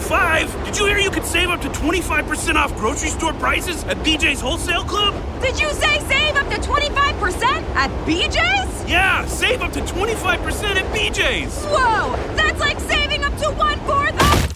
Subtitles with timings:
[0.00, 0.64] 25?
[0.64, 4.40] Did you hear you could save up to 25% off grocery store prices at BJ's
[4.40, 5.14] Wholesale Club?
[5.42, 7.42] Did you say save up to 25%
[7.76, 8.90] at BJ's?
[8.90, 11.64] Yeah, save up to 25% at BJ's.
[11.66, 14.54] Whoa, that's like saving up to one fourth of.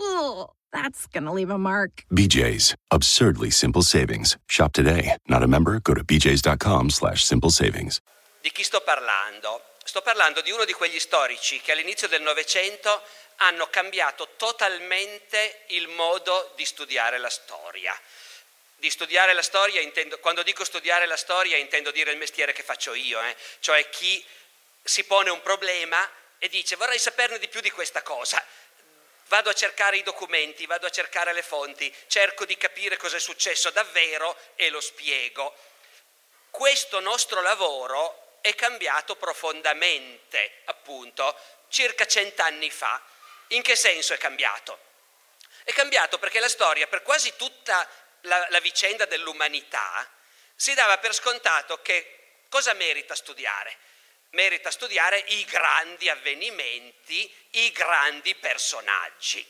[0.00, 2.04] Ugh, that's gonna leave a mark.
[2.12, 2.76] BJ's.
[2.92, 4.38] Absurdly simple savings.
[4.48, 5.16] Shop today.
[5.26, 5.80] Not a member?
[5.80, 8.00] Go to bjs.com slash simple savings.
[8.40, 9.62] Di chi sto parlando?
[9.84, 13.02] Sto parlando di uno di quegli storici che all'inizio del Novecento
[13.42, 17.98] hanno cambiato totalmente il modo di studiare la storia.
[18.76, 22.62] Di studiare la storia intendo, quando dico studiare la storia intendo dire il mestiere che
[22.62, 23.36] faccio io, eh?
[23.60, 24.24] cioè chi
[24.82, 28.44] si pone un problema e dice vorrei saperne di più di questa cosa.
[29.26, 33.20] Vado a cercare i documenti, vado a cercare le fonti, cerco di capire cosa è
[33.20, 35.54] successo davvero e lo spiego.
[36.50, 41.34] Questo nostro lavoro è cambiato profondamente, appunto,
[41.68, 43.00] circa cent'anni fa.
[43.52, 44.78] In che senso è cambiato?
[45.64, 47.88] È cambiato perché la storia, per quasi tutta
[48.22, 50.08] la, la vicenda dell'umanità,
[50.54, 53.76] si dava per scontato che cosa merita studiare?
[54.30, 59.46] Merita studiare i grandi avvenimenti, i grandi personaggi.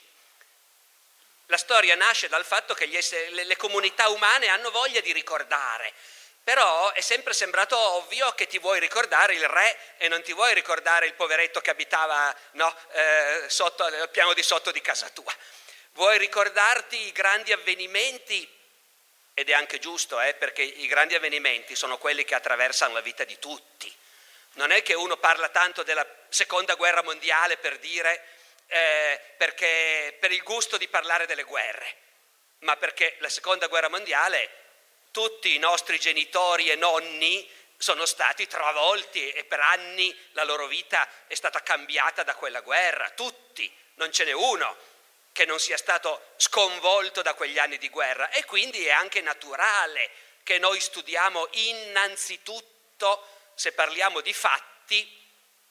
[1.47, 5.93] La storia nasce dal fatto che esseri, le, le comunità umane hanno voglia di ricordare,
[6.45, 10.55] però è sempre sembrato ovvio che ti vuoi ricordare il re e non ti vuoi
[10.55, 15.33] ricordare il poveretto che abitava no, eh, sotto, al piano di sotto di casa tua.
[15.93, 18.49] Vuoi ricordarti i grandi avvenimenti,
[19.35, 23.25] ed è anche giusto, eh, perché i grandi avvenimenti sono quelli che attraversano la vita
[23.25, 23.95] di tutti.
[24.55, 28.25] Non è che uno parla tanto della seconda guerra mondiale per dire,
[28.67, 31.97] eh, perché, per il gusto di parlare delle guerre,
[32.61, 34.62] ma perché la seconda guerra mondiale
[35.13, 41.09] tutti i nostri genitori e nonni sono stati travolti e per anni la loro vita
[41.27, 44.77] è stata cambiata da quella guerra, tutti, non ce n'è uno
[45.33, 48.31] che non sia stato sconvolto da quegli anni di guerra.
[48.31, 50.11] E quindi è anche naturale
[50.43, 55.21] che noi studiamo innanzitutto, se parliamo di fatti,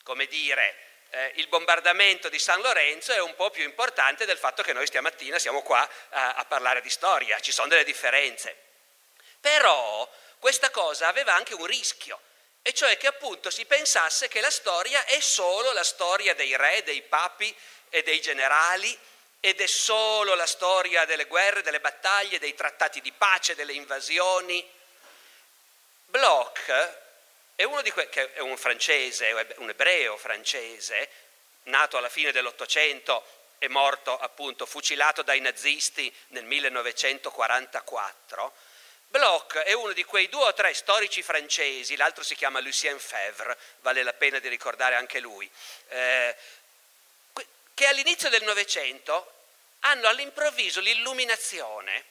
[0.03, 0.75] come dire,
[1.11, 4.87] eh, il bombardamento di San Lorenzo è un po' più importante del fatto che noi
[4.87, 8.69] stamattina siamo qua a, a parlare di storia, ci sono delle differenze.
[9.41, 10.09] Però
[10.39, 12.19] questa cosa aveva anche un rischio,
[12.61, 16.83] e cioè che appunto si pensasse che la storia è solo la storia dei re,
[16.83, 17.53] dei papi
[17.89, 18.95] e dei generali,
[19.39, 24.63] ed è solo la storia delle guerre, delle battaglie, dei trattati di pace, delle invasioni.
[26.05, 26.99] Bloch
[27.55, 31.09] è uno di que- che è un francese, un ebreo francese,
[31.63, 33.25] nato alla fine dell'Ottocento
[33.57, 38.53] e morto appunto fucilato dai nazisti nel 1944
[39.11, 43.57] Bloch è uno di quei due o tre storici francesi, l'altro si chiama Lucien Febvre,
[43.81, 45.51] vale la pena di ricordare anche lui,
[45.89, 46.33] eh,
[47.73, 49.33] che all'inizio del Novecento
[49.81, 52.05] hanno all'improvviso l'illuminazione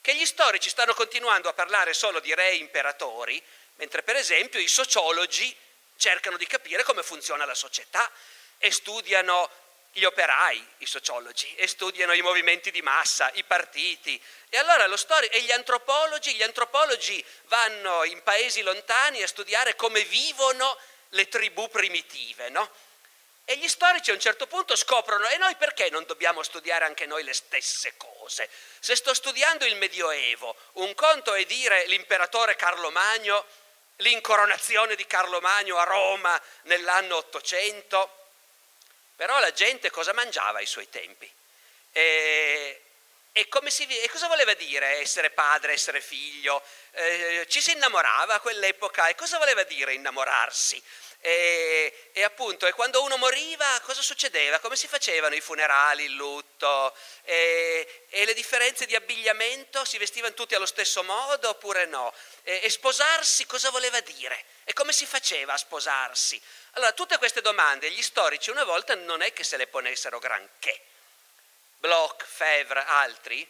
[0.00, 3.40] che gli storici stanno continuando a parlare solo di re e imperatori,
[3.76, 5.56] mentre per esempio i sociologi
[5.96, 8.10] cercano di capire come funziona la società
[8.58, 9.48] e studiano
[9.94, 14.20] gli operai, i sociologi, e studiano i movimenti di massa, i partiti.
[14.48, 19.76] E allora lo stori- e gli antropologi, gli antropologi vanno in paesi lontani a studiare
[19.76, 20.76] come vivono
[21.10, 22.68] le tribù primitive, no?
[23.44, 27.06] E gli storici a un certo punto scoprono, e noi perché non dobbiamo studiare anche
[27.06, 28.48] noi le stesse cose?
[28.80, 33.46] Se sto studiando il Medioevo, un conto è dire l'imperatore Carlo Magno,
[33.98, 38.23] l'incoronazione di Carlo Magno a Roma nell'anno 800,
[39.16, 41.30] però la gente cosa mangiava ai suoi tempi?
[41.92, 42.82] E,
[43.32, 46.62] e, si, e cosa voleva dire essere padre, essere figlio?
[46.92, 50.82] Eh, ci si innamorava a quell'epoca e cosa voleva dire innamorarsi?
[51.20, 54.58] E, e, appunto, e quando uno moriva, cosa succedeva?
[54.58, 56.94] Come si facevano i funerali, il lutto?
[57.22, 59.84] E, e le differenze di abbigliamento?
[59.84, 62.12] Si vestivano tutti allo stesso modo oppure no?
[62.42, 64.44] E, sposarsi cosa voleva dire?
[64.64, 66.40] E come si faceva a sposarsi?
[66.72, 70.80] Allora, tutte queste domande gli storici una volta non è che se le ponessero granché.
[71.78, 73.46] Bloch, Fevre, altri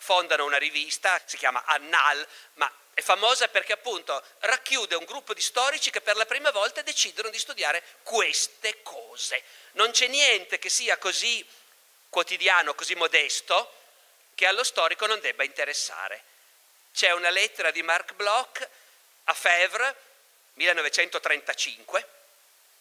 [0.00, 5.40] fondano una rivista, si chiama Annal, ma è famosa perché appunto racchiude un gruppo di
[5.40, 9.42] storici che per la prima volta decidono di studiare queste cose.
[9.72, 11.44] Non c'è niente che sia così
[12.08, 13.74] quotidiano, così modesto,
[14.34, 16.24] che allo storico non debba interessare.
[16.92, 18.68] C'è una lettera di Marc Bloch
[19.24, 19.96] a Fèvre,
[20.54, 22.08] 1935,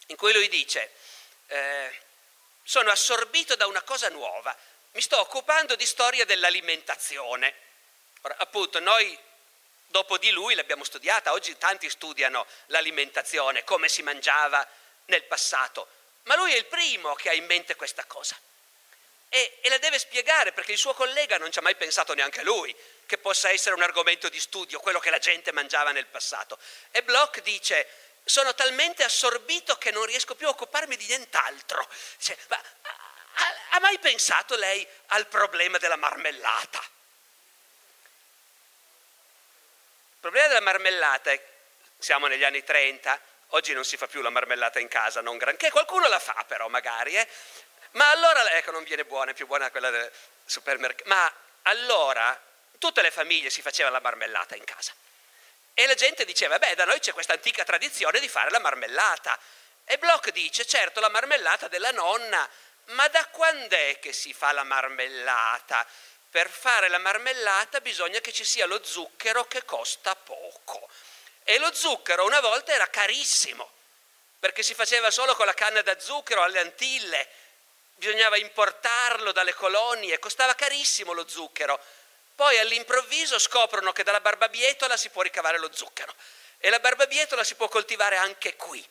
[0.08, 0.92] in cui lui dice,
[1.48, 2.02] eh,
[2.64, 4.56] sono assorbito da una cosa nuova,
[4.92, 7.56] mi sto occupando di storia dell'alimentazione.
[8.22, 9.18] Ora, appunto, noi
[9.90, 14.66] dopo di lui l'abbiamo studiata, oggi tanti studiano l'alimentazione, come si mangiava
[15.06, 15.88] nel passato,
[16.24, 18.38] ma lui è il primo che ha in mente questa cosa.
[19.30, 22.44] e, e la deve spiegare perché il suo collega non ci ha mai pensato neanche
[22.44, 22.76] lui
[23.06, 26.60] che possa essere un argomento di studio, quello che la gente mangiava nel passato.
[26.92, 27.88] E Bloch dice,
[28.24, 31.88] sono talmente assorbito che non riesco più a occuparmi di nient'altro.
[32.18, 36.84] Dice, ma ha, ha mai pensato lei al problema della marmellata?
[40.20, 41.42] Il problema della marmellata è,
[41.98, 43.22] siamo negli anni 30,
[43.52, 46.68] oggi non si fa più la marmellata in casa, non granché, qualcuno la fa però
[46.68, 47.26] magari, eh?
[47.92, 50.12] ma allora, ecco non viene buona, è più buona quella del
[50.44, 52.38] supermercato, ma allora
[52.80, 54.92] tutte le famiglie si facevano la marmellata in casa.
[55.74, 59.40] E la gente diceva, beh, da noi c'è questa antica tradizione di fare la marmellata.
[59.86, 62.46] E Bloch dice, certo, la marmellata della nonna,
[62.88, 65.88] ma da quando è che si fa la marmellata?
[66.30, 70.88] Per fare la marmellata bisogna che ci sia lo zucchero che costa poco.
[71.44, 73.68] E lo zucchero una volta era carissimo,
[74.40, 77.28] perché si faceva solo con la canna da zucchero alle Antille,
[77.96, 81.80] bisognava importarlo dalle colonie, costava carissimo lo zucchero.
[82.36, 86.14] Poi all'improvviso scoprono che dalla barbabietola si può ricavare lo zucchero
[86.60, 88.88] e la barbabietola si può coltivare anche qui.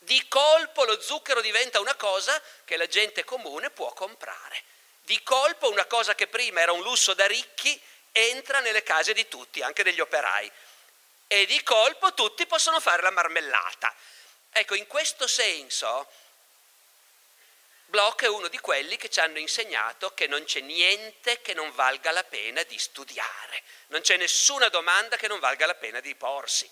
[0.00, 4.64] Di colpo lo zucchero diventa una cosa che la gente comune può comprare.
[5.04, 7.80] Di colpo una cosa che prima era un lusso da ricchi
[8.10, 10.50] entra nelle case di tutti, anche degli operai.
[11.26, 13.94] E di colpo tutti possono fare la marmellata.
[14.50, 16.08] Ecco, in questo senso
[17.86, 21.72] Bloch è uno di quelli che ci hanno insegnato che non c'è niente che non
[21.74, 26.14] valga la pena di studiare, non c'è nessuna domanda che non valga la pena di
[26.16, 26.68] porsi.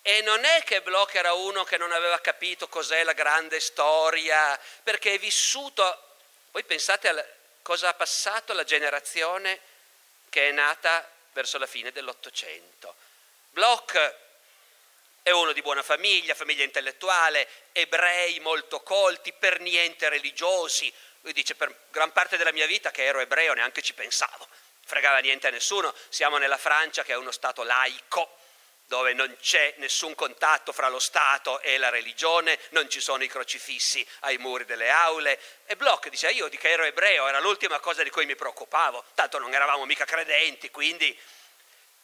[0.00, 4.58] E non è che Bloch era uno che non aveva capito cos'è la grande storia,
[4.82, 6.07] perché è vissuto,
[6.58, 7.26] voi pensate a
[7.62, 9.60] cosa ha passato la generazione
[10.28, 12.96] che è nata verso la fine dell'Ottocento.
[13.50, 14.14] Bloch
[15.22, 20.92] è uno di buona famiglia, famiglia intellettuale, ebrei molto colti, per niente religiosi.
[21.20, 24.48] Lui dice per gran parte della mia vita che ero ebreo neanche ci pensavo,
[24.84, 25.94] fregava niente a nessuno.
[26.08, 28.36] Siamo nella Francia che è uno Stato laico,
[28.88, 33.28] dove non c'è nessun contatto fra lo Stato e la religione, non ci sono i
[33.28, 35.38] crocifissi ai muri delle aule.
[35.66, 39.04] E Bloch dice, io di che ero ebreo, era l'ultima cosa di cui mi preoccupavo,
[39.14, 41.16] tanto non eravamo mica credenti, quindi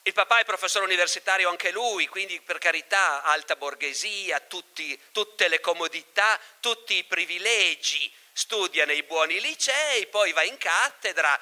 [0.02, 5.60] il papà è professore universitario anche lui, quindi per carità alta borghesia, tutti, tutte le
[5.60, 11.40] comodità, tutti i privilegi, studia nei buoni licei, poi va in cattedra,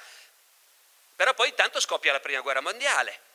[1.17, 3.31] però poi intanto scoppia la prima guerra mondiale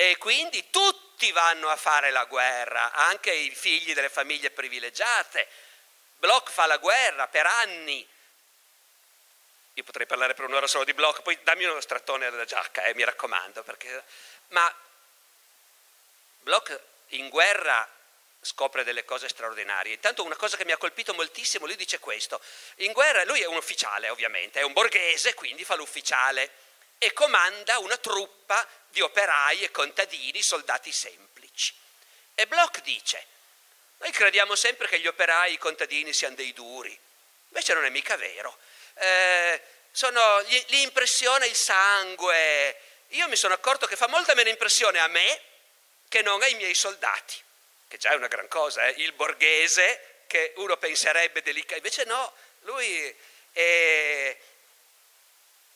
[0.00, 5.46] e quindi tutti vanno a fare la guerra, anche i figli delle famiglie privilegiate.
[6.16, 8.08] Bloch fa la guerra per anni.
[9.74, 12.94] Io potrei parlare per un'ora solo di Bloch, poi dammi uno strattone della giacca, eh,
[12.94, 14.02] mi raccomando, perché
[14.48, 14.74] ma
[16.38, 17.86] Bloch in guerra
[18.40, 19.92] scopre delle cose straordinarie.
[19.92, 22.40] Intanto una cosa che mi ha colpito moltissimo, lui dice questo,
[22.76, 26.69] in guerra lui è un ufficiale ovviamente, è un borghese, quindi fa l'ufficiale
[27.02, 31.72] e comanda una truppa di operai e contadini, soldati semplici.
[32.34, 33.26] E Bloch dice,
[33.98, 36.96] noi crediamo sempre che gli operai e i contadini siano dei duri,
[37.48, 38.54] invece non è mica vero.
[38.94, 44.50] Eh, sono, gli, gli impressiona il sangue, io mi sono accorto che fa molta meno
[44.50, 45.40] impressione a me
[46.06, 47.42] che non ai miei soldati,
[47.88, 48.94] che già è una gran cosa, eh?
[48.98, 53.16] il borghese che uno penserebbe delicato, invece no, lui
[53.52, 54.36] è...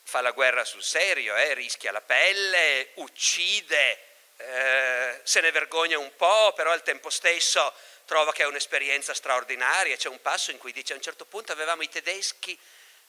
[0.05, 1.53] fa la guerra sul serio, eh?
[1.53, 3.99] rischia la pelle, uccide,
[4.37, 7.73] eh, se ne vergogna un po', però al tempo stesso
[8.05, 9.97] trova che è un'esperienza straordinaria.
[9.97, 12.57] C'è un passo in cui dice a un certo punto avevamo i tedeschi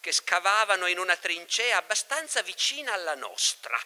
[0.01, 3.79] che scavavano in una trincea abbastanza vicina alla nostra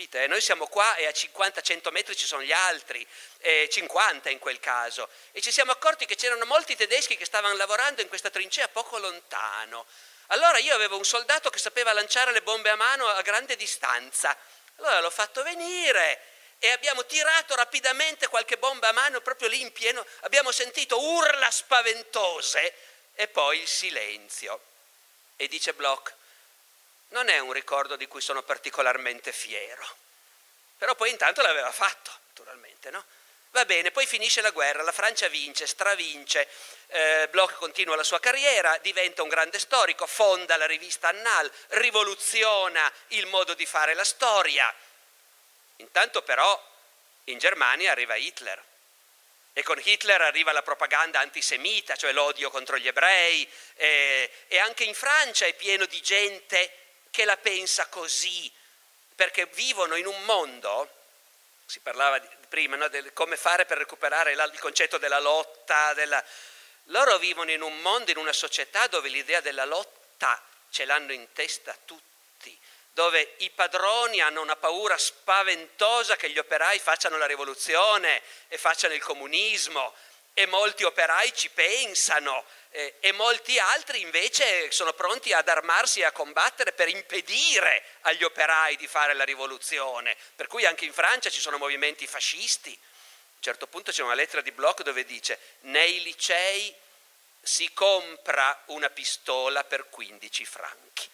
[0.00, 0.28] Capite?
[0.28, 3.06] Noi siamo qua e a 50-100 metri ci sono gli altri,
[3.38, 7.54] eh, 50 in quel caso, e ci siamo accorti che c'erano molti tedeschi che stavano
[7.56, 9.84] lavorando in questa trincea poco lontano.
[10.32, 14.36] Allora io avevo un soldato che sapeva lanciare le bombe a mano a grande distanza.
[14.76, 16.20] Allora l'ho fatto venire
[16.58, 20.06] e abbiamo tirato rapidamente qualche bomba a mano proprio lì in pieno.
[20.20, 22.74] Abbiamo sentito urla spaventose
[23.14, 24.60] e poi il silenzio.
[25.36, 26.14] E dice Bloch,
[27.08, 29.84] non è un ricordo di cui sono particolarmente fiero.
[30.78, 33.04] Però poi intanto l'aveva fatto, naturalmente, no?
[33.52, 36.46] Va bene, poi finisce la guerra, la Francia vince, stravince,
[36.86, 42.90] eh, Bloch continua la sua carriera, diventa un grande storico, fonda la rivista Annal, rivoluziona
[43.08, 44.72] il modo di fare la storia.
[45.76, 46.68] Intanto però
[47.24, 48.62] in Germania arriva Hitler
[49.52, 54.84] e con Hitler arriva la propaganda antisemita, cioè l'odio contro gli ebrei e, e anche
[54.84, 56.72] in Francia è pieno di gente
[57.10, 58.50] che la pensa così,
[59.16, 60.99] perché vivono in un mondo,
[61.70, 66.22] si parlava prima, no, di come fare per recuperare il concetto della lotta, della...
[66.86, 71.28] loro vivono in un mondo, in una società dove l'idea della lotta ce l'hanno in
[71.32, 72.58] testa tutti,
[72.90, 78.94] dove i padroni hanno una paura spaventosa che gli operai facciano la rivoluzione e facciano
[78.94, 79.94] il comunismo
[80.34, 86.04] e molti operai ci pensano eh, e molti altri invece sono pronti ad armarsi e
[86.04, 90.16] a combattere per impedire agli operai di fare la rivoluzione.
[90.36, 92.70] Per cui anche in Francia ci sono movimenti fascisti.
[92.70, 96.74] A un certo punto c'è una lettera di Bloch dove dice nei licei
[97.42, 101.08] si compra una pistola per 15 franchi.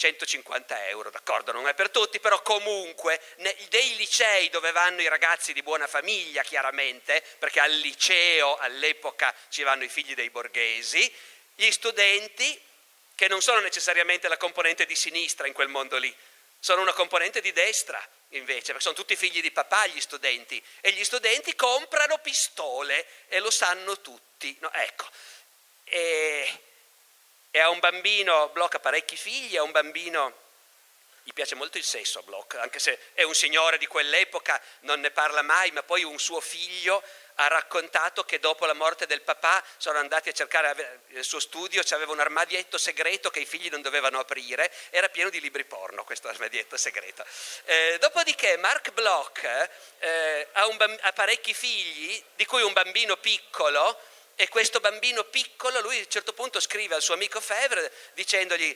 [0.00, 3.20] 150 euro, d'accordo, non è per tutti, però comunque
[3.68, 9.62] dei licei dove vanno i ragazzi di buona famiglia, chiaramente, perché al liceo all'epoca ci
[9.62, 11.12] vanno i figli dei borghesi,
[11.54, 12.58] gli studenti,
[13.14, 16.16] che non sono necessariamente la componente di sinistra in quel mondo lì,
[16.58, 20.92] sono una componente di destra invece, perché sono tutti figli di papà gli studenti, e
[20.92, 24.56] gli studenti comprano pistole e lo sanno tutti.
[24.60, 25.06] No, ecco.
[25.84, 26.69] E
[27.50, 30.48] e a un bambino, Bloch ha parecchi figli, a un bambino
[31.22, 35.00] gli piace molto il sesso a Bloch, anche se è un signore di quell'epoca, non
[35.00, 37.02] ne parla mai, ma poi un suo figlio
[37.34, 41.82] ha raccontato che dopo la morte del papà sono andati a cercare il suo studio,
[41.84, 46.04] c'aveva un armadietto segreto che i figli non dovevano aprire, era pieno di libri porno
[46.04, 47.24] questo armadietto segreto.
[47.64, 49.42] Eh, dopodiché Mark Bloch
[49.98, 53.98] eh, ha, bamb- ha parecchi figli, di cui un bambino piccolo,
[54.40, 58.74] e questo bambino piccolo, lui a un certo punto scrive al suo amico Fevre dicendogli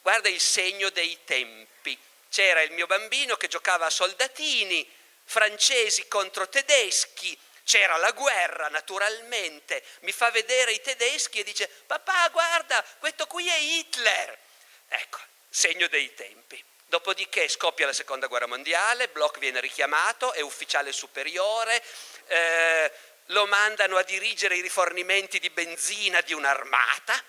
[0.00, 1.98] guarda il segno dei tempi.
[2.30, 4.88] C'era il mio bambino che giocava a soldatini,
[5.24, 12.28] francesi contro tedeschi, c'era la guerra naturalmente, mi fa vedere i tedeschi e dice papà
[12.28, 14.38] guarda, questo qui è Hitler.
[14.86, 15.18] Ecco,
[15.50, 16.64] segno dei tempi.
[16.86, 21.82] Dopodiché scoppia la seconda guerra mondiale, Bloch viene richiamato, è ufficiale superiore,
[22.26, 22.92] eh,
[23.32, 27.22] lo mandano a dirigere i rifornimenti di benzina di un'armata,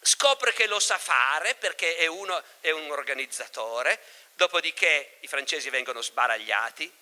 [0.00, 4.00] scopre che lo sa fare perché è, uno, è un organizzatore,
[4.34, 6.92] dopodiché i francesi vengono sbaragliati,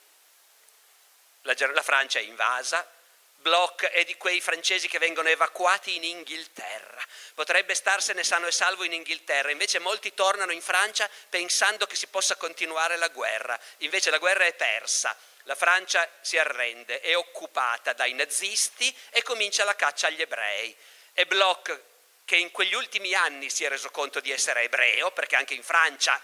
[1.42, 2.88] la, la Francia è invasa,
[3.36, 7.06] Bloch è di quei francesi che vengono evacuati in Inghilterra.
[7.34, 12.06] Potrebbe starsene sano e salvo in Inghilterra, invece molti tornano in Francia pensando che si
[12.06, 13.58] possa continuare la guerra.
[13.78, 15.14] Invece la guerra è persa
[15.44, 20.74] la Francia si arrende, è occupata dai nazisti e comincia la caccia agli ebrei.
[21.12, 21.80] E Bloch,
[22.24, 25.62] che in quegli ultimi anni si è reso conto di essere ebreo, perché anche in
[25.62, 26.20] Francia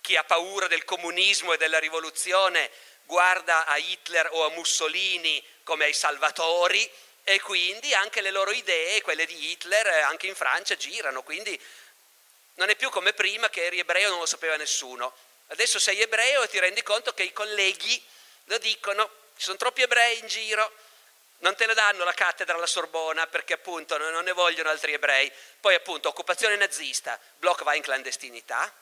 [0.00, 2.70] chi ha paura del comunismo e della rivoluzione
[3.04, 6.90] guarda a Hitler o a Mussolini come ai salvatori
[7.24, 11.60] e quindi anche le loro idee, quelle di Hitler, anche in Francia girano, quindi
[12.54, 15.14] non è più come prima che eri ebreo e non lo sapeva nessuno.
[15.48, 18.02] Adesso sei ebreo e ti rendi conto che i colleghi
[18.44, 20.72] lo dicono, ci sono troppi ebrei in giro,
[21.38, 25.30] non te ne danno la cattedra alla Sorbona perché appunto non ne vogliono altri ebrei.
[25.60, 28.72] Poi appunto occupazione nazista, Bloch va in clandestinità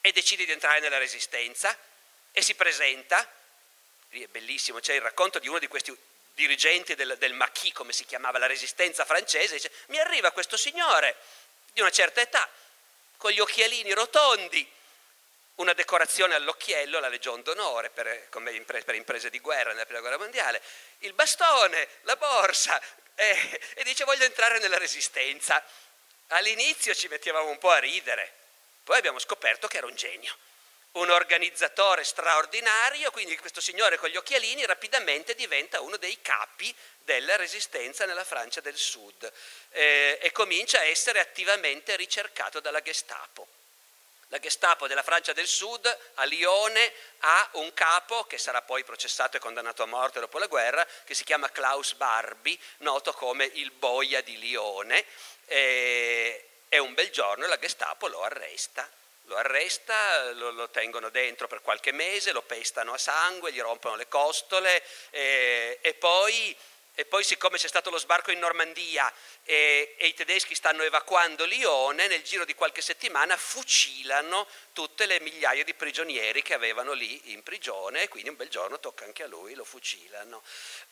[0.00, 1.76] e decide di entrare nella resistenza
[2.32, 3.26] e si presenta,
[4.10, 5.96] lì è bellissimo, c'è il racconto di uno di questi
[6.34, 11.16] dirigenti del, del Maquis, come si chiamava la resistenza francese, dice mi arriva questo signore
[11.72, 12.48] di una certa età,
[13.16, 14.68] con gli occhialini rotondi,
[15.58, 20.62] una decorazione all'occhiello, la Legion d'Onore per, per, imprese di guerra nella Prima Guerra Mondiale,
[20.98, 22.80] il bastone, la borsa
[23.14, 25.62] eh, e dice voglio entrare nella resistenza.
[26.28, 28.32] All'inizio ci mettevamo un po' a ridere,
[28.84, 30.36] poi abbiamo scoperto che era un genio,
[30.92, 37.36] un organizzatore straordinario, quindi questo signore con gli occhialini rapidamente diventa uno dei capi della
[37.36, 39.32] resistenza nella Francia del Sud
[39.70, 43.57] eh, e comincia a essere attivamente ricercato dalla Gestapo.
[44.30, 49.38] La Gestapo della Francia del Sud a Lione ha un capo che sarà poi processato
[49.38, 53.70] e condannato a morte dopo la guerra, che si chiama Klaus Barbie, noto come il
[53.70, 55.02] boia di Lione.
[55.46, 58.86] E, e un bel giorno la Gestapo lo arresta.
[59.22, 63.96] Lo arresta, lo, lo, tengono dentro per qualche mese, lo pestano a sangue, gli rompono
[63.96, 66.54] le costole e, e poi
[66.98, 69.12] e poi siccome c'è stato lo sbarco in Normandia
[69.44, 75.20] e, e, i tedeschi stanno evacuando Lione, nel giro di qualche settimana fucilano tutte le
[75.20, 79.22] migliaia di prigionieri che avevano lì in prigione e quindi un bel giorno tocca anche
[79.22, 80.42] a lui, lo fucilano.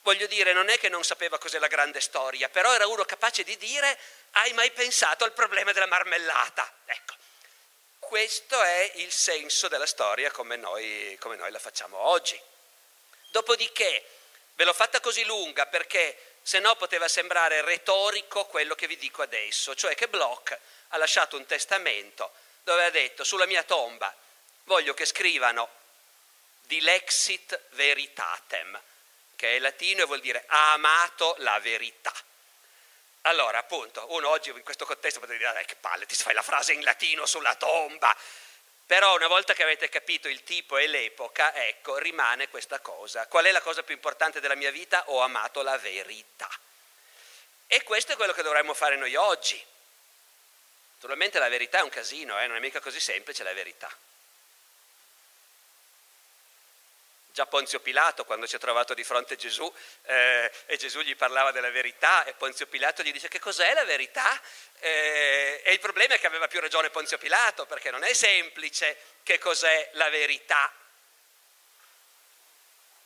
[0.03, 3.43] Voglio dire, non è che non sapeva cos'è la grande storia, però era uno capace
[3.43, 3.99] di dire
[4.35, 6.73] hai mai pensato al problema della marmellata?
[6.85, 7.15] Ecco,
[7.99, 12.41] questo è il senso della storia come noi, come noi la facciamo oggi.
[13.33, 14.05] Dopodiché,
[14.57, 19.23] Ve l'ho fatta così lunga perché se no poteva sembrare retorico quello che vi dico
[19.23, 20.59] adesso, cioè che Bloch
[20.89, 22.33] ha lasciato un testamento
[22.63, 24.15] dove ha detto sulla mia tomba
[24.65, 25.69] voglio che scrivano
[26.63, 28.81] dilexit veritatem,
[29.37, 32.13] che è latino e vuol dire ha amato la verità.
[33.23, 36.43] Allora, appunto, uno oggi in questo contesto potrebbe dire, dai che palle, ti fai la
[36.43, 38.17] frase in latino sulla tomba.
[38.87, 43.27] Però una volta che avete capito il tipo e l'epoca, ecco, rimane questa cosa.
[43.27, 45.11] Qual è la cosa più importante della mia vita?
[45.11, 46.49] Ho amato la verità.
[47.67, 49.61] E questo è quello che dovremmo fare noi oggi.
[50.95, 52.47] Naturalmente la verità è un casino, eh?
[52.47, 53.91] non è mica così semplice la verità.
[57.37, 59.71] Già Ponzio Pilato, quando si è trovato di fronte a Gesù
[60.05, 63.85] eh, e Gesù gli parlava della verità e Ponzio Pilato gli dice che cos'è la
[63.85, 64.41] verità?
[64.79, 68.97] Eh, e il problema è che aveva più ragione Ponzio Pilato, perché non è semplice
[69.23, 70.73] che cos'è la verità.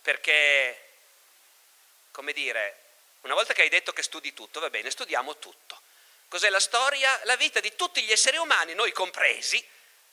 [0.00, 0.90] Perché,
[2.12, 2.78] come dire,
[3.22, 5.82] una volta che hai detto che studi tutto, va bene, studiamo tutto.
[6.28, 7.18] Cos'è la storia?
[7.24, 9.60] La vita di tutti gli esseri umani, noi compresi,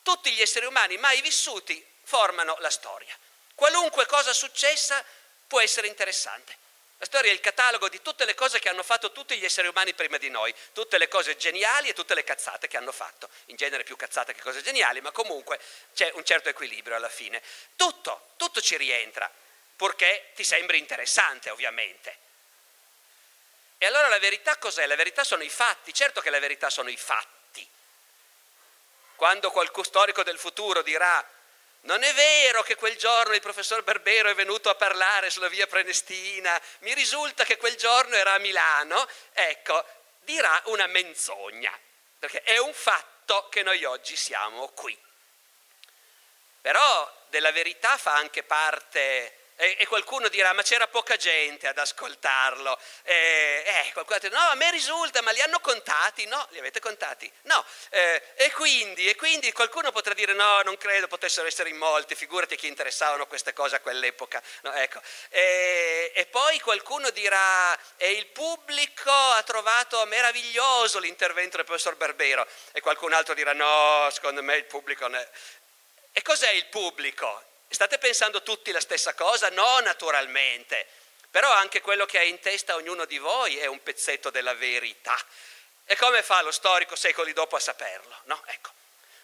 [0.01, 3.15] tutti gli esseri umani mai vissuti formano la storia.
[3.57, 5.03] Qualunque cosa successa
[5.47, 6.55] può essere interessante.
[6.99, 9.67] La storia è il catalogo di tutte le cose che hanno fatto tutti gli esseri
[9.67, 13.27] umani prima di noi, tutte le cose geniali e tutte le cazzate che hanno fatto.
[13.45, 15.59] In genere più cazzate che cose geniali, ma comunque
[15.95, 17.41] c'è un certo equilibrio alla fine.
[17.75, 19.27] Tutto, tutto ci rientra,
[19.75, 22.15] purché ti sembri interessante, ovviamente.
[23.79, 24.85] E allora la verità cos'è?
[24.85, 27.67] La verità sono i fatti, certo che la verità sono i fatti.
[29.15, 31.27] Quando qualche storico del futuro dirà
[31.81, 35.67] non è vero che quel giorno il professor Barbero è venuto a parlare sulla via
[35.67, 39.85] Prenestina, mi risulta che quel giorno era a Milano, ecco,
[40.19, 41.71] dirà una menzogna,
[42.19, 44.97] perché è un fatto che noi oggi siamo qui.
[46.61, 52.79] Però della verità fa anche parte e, qualcuno dirà, ma c'era poca gente ad ascoltarlo.
[53.01, 56.25] E, eh, qualcuno dirà, no, a me risulta, ma li hanno contati?
[56.27, 57.31] No, li avete contati?
[57.43, 57.65] No.
[57.89, 62.13] Eh, e, quindi, e, quindi, qualcuno potrà dire, no, non credo potessero essere in molti,
[62.13, 64.41] figurati chi interessavano queste cose a quell'epoca.
[64.61, 65.01] No, ecco.
[65.29, 72.45] e, e poi qualcuno dirà, e il pubblico ha trovato meraviglioso l'intervento del professor Barbero.
[72.73, 75.07] E qualcun altro dirà, no, secondo me il pubblico...
[75.07, 75.27] Ne...
[76.11, 77.55] E cos'è il pubblico?
[77.69, 79.49] State pensando tutti la stessa cosa?
[79.49, 80.87] No, naturalmente.
[81.29, 85.15] Però anche quello che ha in testa ognuno di voi è un pezzetto della verità.
[85.85, 88.21] E come fa lo storico secoli dopo a saperlo?
[88.25, 88.71] No, ecco.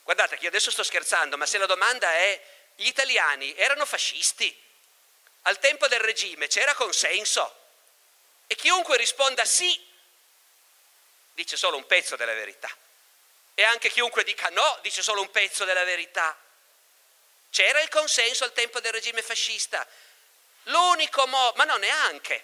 [0.03, 2.41] Guardate che io adesso sto scherzando, ma se la domanda è
[2.75, 4.61] gli italiani erano fascisti?
[5.43, 7.61] Al tempo del regime c'era consenso?
[8.47, 9.77] E chiunque risponda sì,
[11.33, 12.69] dice solo un pezzo della verità.
[13.55, 16.37] E anche chiunque dica no, dice solo un pezzo della verità.
[17.53, 19.87] C'era il consenso al tempo del regime fascista.
[20.63, 22.43] L'unico modo, ma non neanche.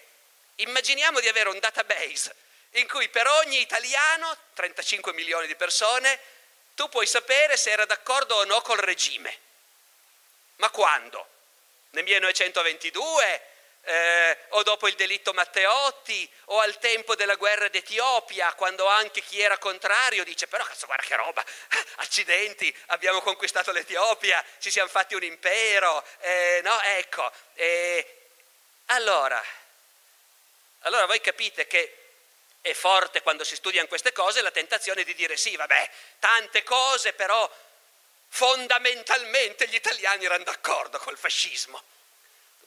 [0.54, 2.32] Immaginiamo di avere un database
[2.74, 6.16] in cui per ogni italiano, 35 milioni di persone,
[6.76, 9.36] tu puoi sapere se era d'accordo o no col regime.
[10.58, 11.26] Ma quando?
[11.90, 13.49] Nel 1922?
[13.82, 19.40] Eh, o dopo il delitto Matteotti o al tempo della guerra d'Etiopia, quando anche chi
[19.40, 21.44] era contrario dice però cazzo guarda che roba,
[21.96, 28.16] accidenti, abbiamo conquistato l'Etiopia, ci siamo fatti un impero, eh, no ecco, eh,
[28.86, 29.42] allora,
[30.80, 31.94] allora voi capite che
[32.60, 37.14] è forte quando si studiano queste cose la tentazione di dire sì vabbè, tante cose
[37.14, 37.50] però
[38.28, 41.82] fondamentalmente gli italiani erano d'accordo col fascismo.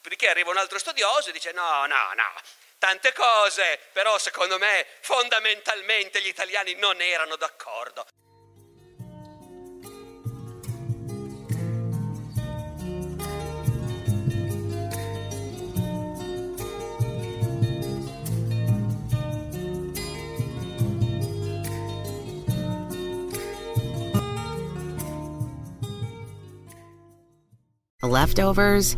[0.04, 2.42] Dopodiché arriva un altro studioso e dice no, no, no,
[2.78, 8.06] tante cose, però secondo me fondamentalmente gli italiani non erano d'accordo.
[28.02, 28.98] Leftovers